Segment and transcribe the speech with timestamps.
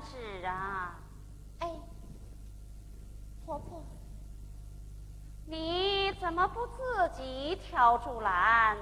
[0.00, 0.94] 是啊，
[1.58, 1.68] 哎，
[3.44, 3.84] 婆婆，
[5.46, 8.76] 你怎么不自己挑竹篮，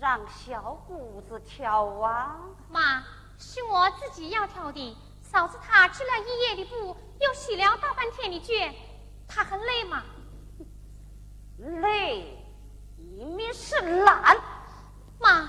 [0.00, 2.36] 让小姑子挑啊？
[2.68, 3.02] 妈，
[3.38, 4.96] 是我自己要挑的。
[5.22, 8.74] 嫂子她织了一夜的布，又洗了大半天的绢，
[9.28, 10.02] 她很累吗？
[11.58, 12.36] 累，
[12.96, 14.36] 一面是懒。
[15.20, 15.42] 妈，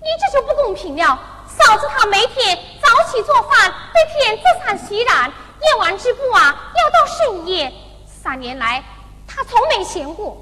[0.00, 1.18] 你这就不公平了。
[1.46, 2.69] 嫂子她每天。
[3.00, 7.72] 早起做饭，白天做伞洗染，夜晚织布啊，要到深夜。
[8.04, 8.84] 三年来，
[9.26, 10.36] 他从没闲过。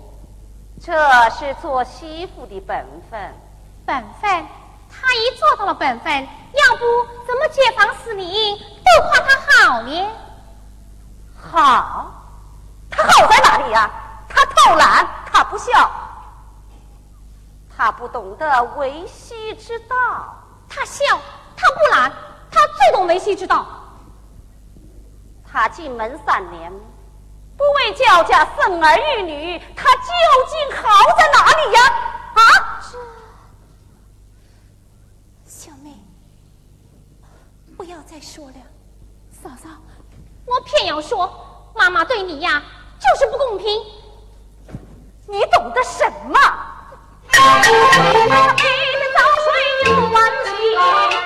[0.84, 0.92] 这
[1.30, 3.32] 是做媳妇的本分。
[3.86, 4.46] 本分，
[4.90, 6.84] 他一做到了本分，要不
[7.24, 10.08] 怎么街坊四邻都夸他好呢？
[11.40, 12.10] 好，
[12.90, 13.88] 他好在哪里呀？
[14.28, 15.88] 他偷懒，他不孝，
[17.76, 19.96] 他不懂得维系之道。
[20.68, 21.04] 他孝，
[21.56, 22.12] 他不懒。
[22.92, 23.66] 懂维系之道。
[25.50, 26.70] 他进门三年，
[27.56, 30.12] 不为焦家生儿育女，他究
[30.48, 31.80] 竟好在哪里呀？
[32.34, 32.40] 啊！
[35.46, 35.90] 小妹，
[37.76, 38.56] 不要再说了。
[39.42, 39.68] 嫂嫂，
[40.44, 42.62] 我偏要说，妈妈对你呀，
[43.00, 43.82] 就是不公平。
[45.26, 46.38] 你懂得什么？
[47.30, 48.66] 他一天
[49.14, 49.46] 早睡
[49.84, 51.17] 又晚起。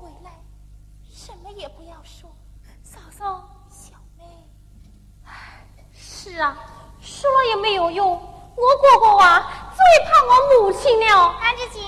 [0.00, 0.30] 回来，
[1.12, 2.30] 什么也不要说。
[2.82, 4.24] 嫂嫂，小妹，
[5.24, 6.56] 唉，是啊，
[7.00, 8.10] 说了也没有用。
[8.10, 11.34] 我哥哥啊，最怕我母亲了。
[11.40, 11.80] 兰芝姐，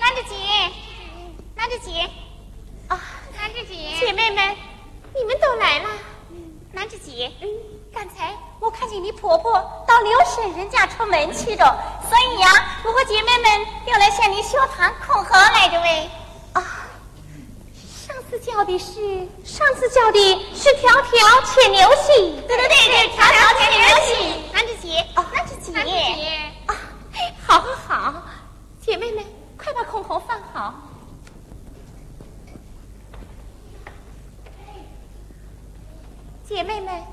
[0.00, 0.72] 兰子姐，
[1.56, 2.10] 兰子姐，
[2.88, 3.00] 啊，
[3.36, 4.56] 兰子姐，姐妹们，
[5.14, 5.88] 你们都来了。
[6.74, 7.48] 兰芝姐，嗯，
[7.92, 9.52] 刚才我看见你婆婆
[9.86, 12.48] 到刘婶人家出门去了，所以呀，
[12.84, 16.08] 我和姐妹们要来向你学堂恐吓来着喂。
[18.32, 20.18] 次叫的是，上次叫的
[20.54, 22.34] 是条条牵牛星。
[22.46, 25.92] 对对对对，条条牵牛星，男子姐，哦，男子姐，姐，
[26.64, 26.74] 啊，
[27.46, 28.22] 好好好，
[28.80, 29.22] 姐妹们，
[29.58, 30.74] 快把孔红放好。
[36.48, 37.11] 姐妹们。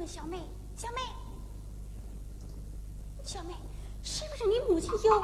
[0.00, 0.38] 问小妹，
[0.76, 1.00] 小妹，
[3.22, 3.52] 小妹，
[4.02, 5.22] 是不是你母亲有？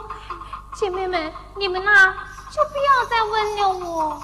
[0.75, 2.15] 姐妹们，你们呐，
[2.53, 4.23] 就不要再问了我。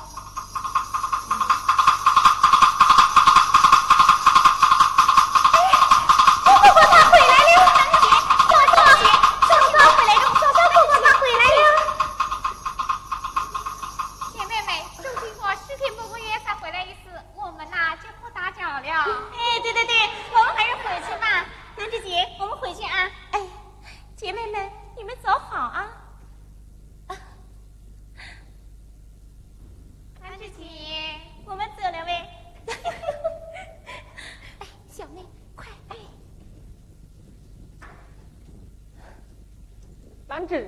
[40.33, 40.67] 兰芷，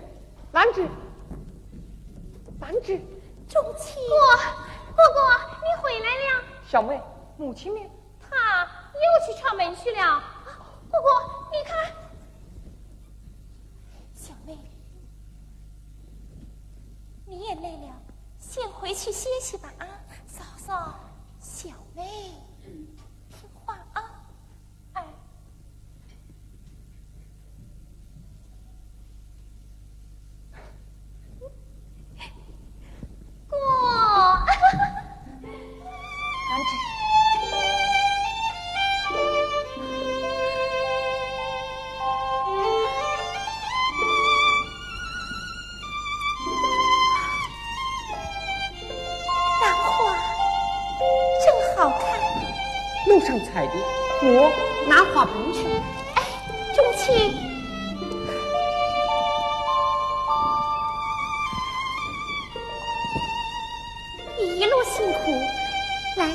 [0.52, 0.87] 兰芷，
[2.61, 3.00] 兰芷，
[3.49, 5.21] 仲卿，姑，姑姑，
[5.62, 6.44] 你回来了。
[6.68, 7.00] 小妹，
[7.38, 7.80] 母亲呢？
[8.21, 10.23] 他又去敲门去了。
[10.90, 11.09] 姑姑，
[11.50, 11.94] 你看，
[14.12, 14.59] 小妹，
[17.25, 18.02] 你也累了，
[18.38, 19.73] 先回去歇息吧。
[19.78, 19.88] 啊，
[20.26, 21.00] 嫂嫂。
[53.56, 54.50] 我
[54.88, 55.64] 拿花盆去。
[56.16, 56.23] 哎，
[56.75, 57.12] 钟琪，
[64.37, 65.18] 你一路辛苦，
[66.16, 66.26] 来，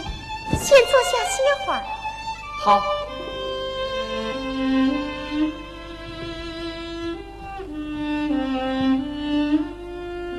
[0.58, 1.36] 先坐下歇
[1.66, 1.76] 会儿。
[2.64, 2.82] 好，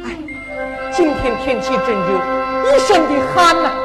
[0.05, 0.07] 哎，
[0.93, 2.09] 今天天气真热，
[2.75, 3.80] 一身的汗呐、兰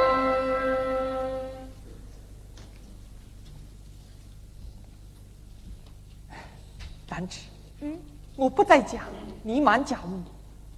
[7.86, 8.00] 嗯，
[8.36, 9.04] 我不在家，
[9.44, 10.24] 你满家务，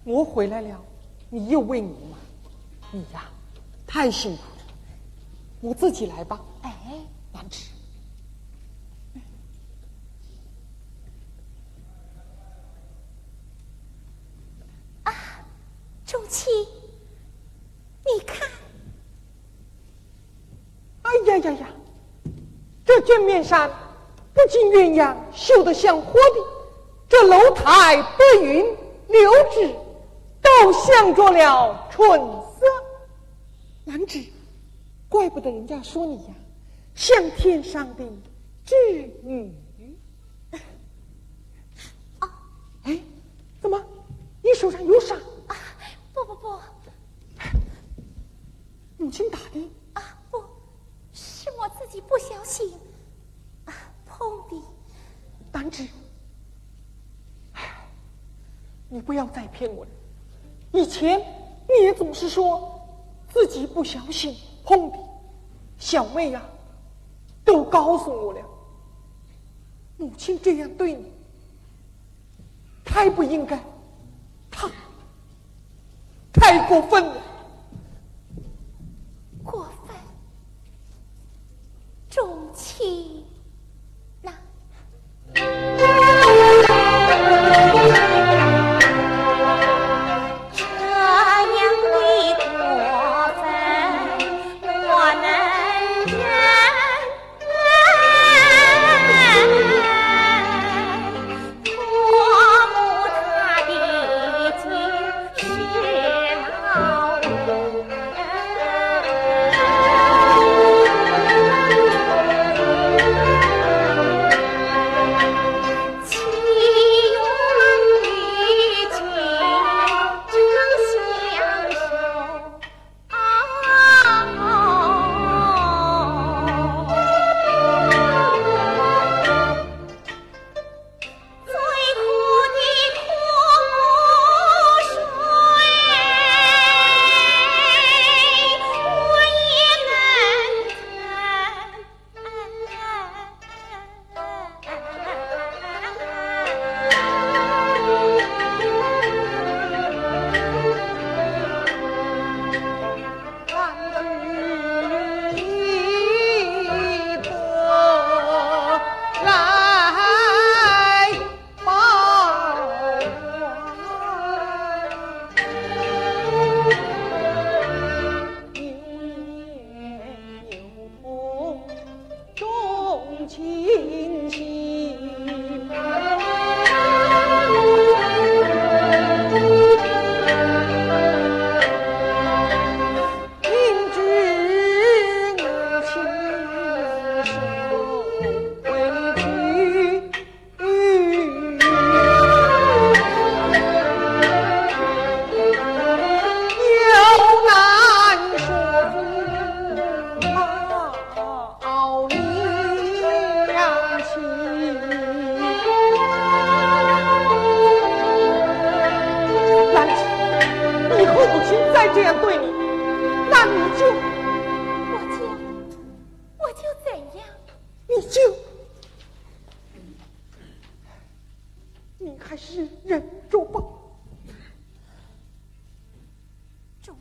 [0.04, 0.78] 我回来了，
[1.30, 2.20] 你又为我忙，
[2.92, 3.24] 你呀，
[3.88, 4.74] 太辛苦了，
[5.62, 6.38] 我自己来吧。
[6.64, 6.74] 哎，
[7.32, 7.70] 兰芷，
[16.06, 16.50] 钟琪，
[18.04, 18.50] 你看，
[21.04, 21.68] 哎呀呀呀！
[22.84, 23.70] 这卷面上
[24.34, 26.57] 不仅鸳鸯绣得像活的，
[27.10, 28.66] 这楼台白云
[29.08, 29.74] 柳枝
[30.42, 32.20] 都镶着了春
[32.60, 32.66] 色。
[33.86, 34.26] 兰芷，
[35.08, 36.34] 怪不得人家说你呀，
[36.94, 38.04] 像天上的
[38.66, 38.76] 织
[39.24, 39.54] 女。
[42.20, 42.30] 啊
[42.84, 43.00] 哎，
[43.62, 43.82] 怎么？
[44.44, 45.18] 你手上有伤？
[45.48, 45.56] 啊，
[46.14, 46.60] 不不不，
[48.98, 49.72] 母亲打的？
[49.94, 50.44] 啊不，
[51.14, 52.74] 是我自己不小心
[53.66, 53.74] 啊
[54.06, 54.62] 碰的。
[55.54, 55.88] 兰芷，
[57.54, 57.88] 唉
[58.90, 59.02] 你
[59.58, 59.92] 骗我的。
[60.72, 61.20] 以前
[61.68, 62.80] 你也总是说
[63.34, 64.98] 自己不小心碰的，
[65.80, 66.44] 小妹呀、
[67.44, 68.40] 都告诉我了。
[69.98, 71.12] 母亲这样对你，
[72.86, 73.60] 太不应该，
[74.52, 74.70] 他
[76.32, 77.16] 太过分了。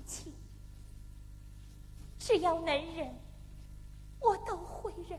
[0.05, 0.33] 情，
[2.19, 3.14] 只要能忍，
[4.21, 5.19] 我都会忍，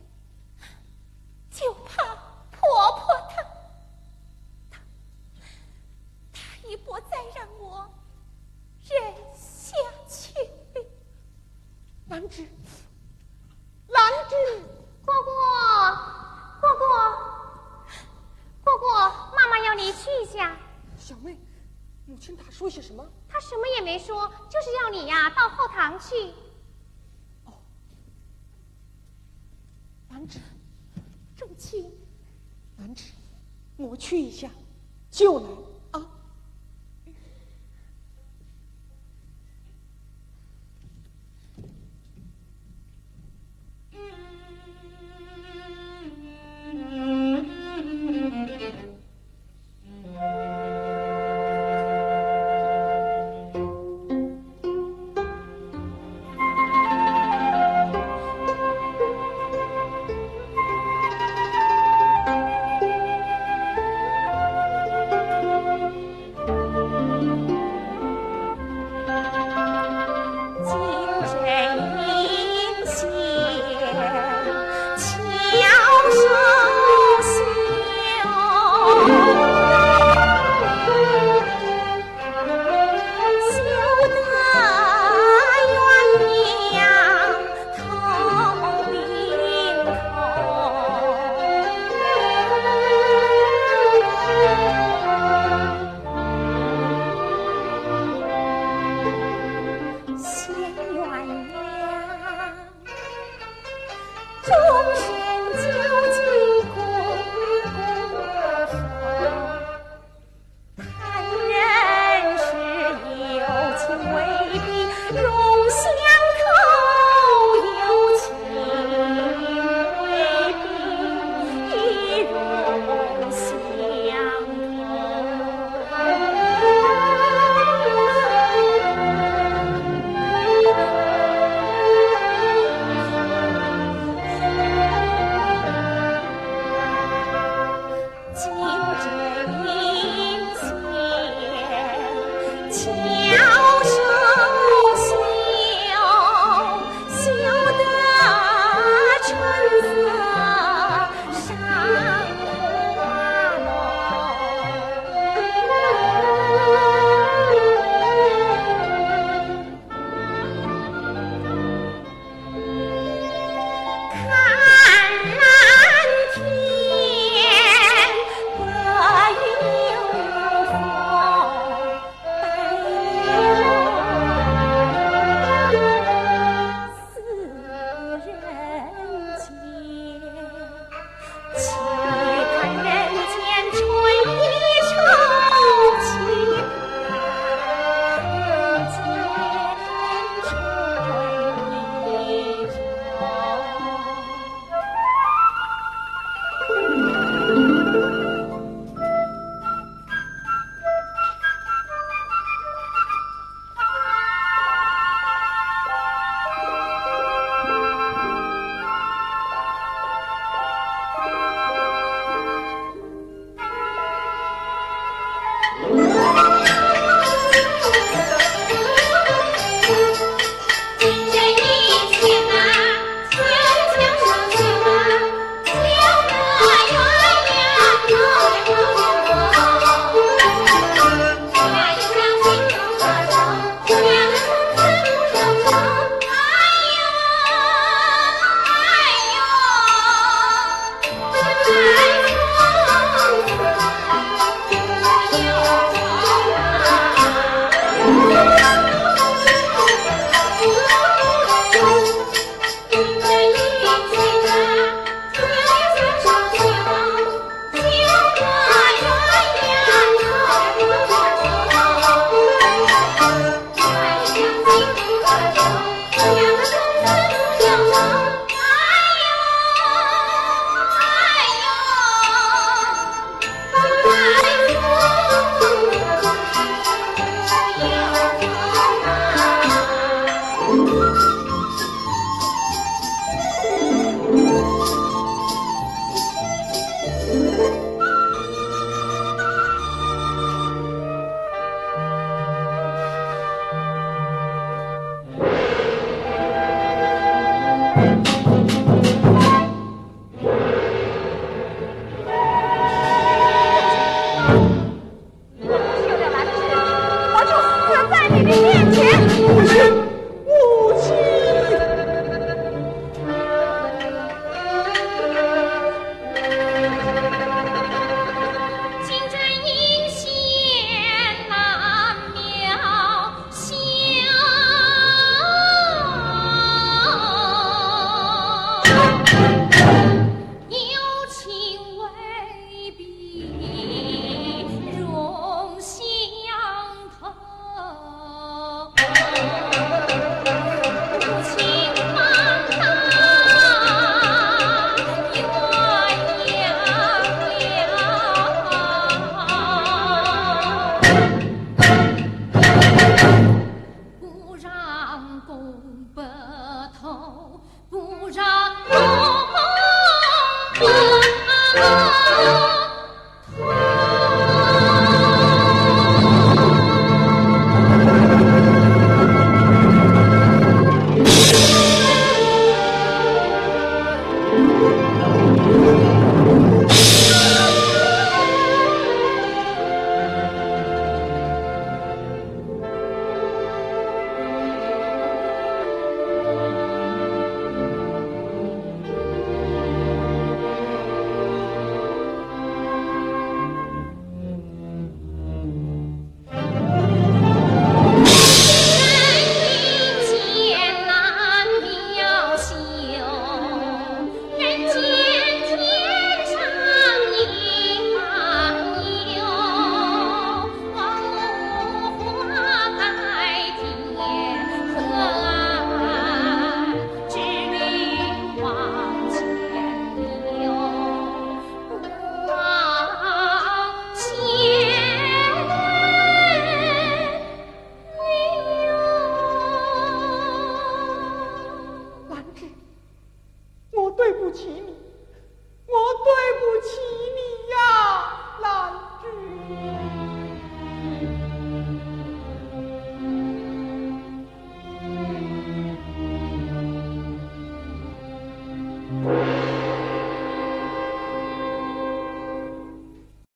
[1.49, 2.06] 就怕。
[25.99, 26.15] 去